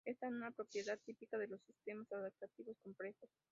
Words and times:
Esta 0.03 0.25
es 0.25 0.33
una 0.33 0.49
propiedad 0.49 0.97
típica 1.05 1.37
de 1.37 1.47
los 1.47 1.61
sistemas 1.61 2.11
adaptativos 2.11 2.75
complejos. 2.81 3.29